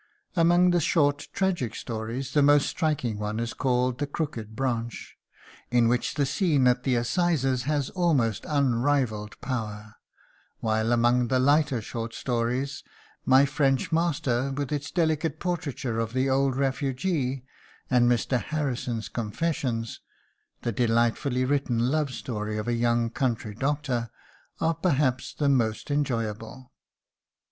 [0.35, 5.15] Among the short tragic stories, the most striking is one called "The Crooked Branch,"
[5.69, 9.93] in which the scene at the assizes has almost unrivalled power;
[10.59, 12.83] while among the lighter short stories,
[13.27, 17.43] "My French Master," with its delicate portraiture of the old refugee,
[17.87, 18.41] and "Mr.
[18.41, 20.01] Harrison's Confessions,"
[20.63, 24.09] the delightfully written love story of a young country doctor,
[24.59, 26.71] are perhaps the most enjoyable.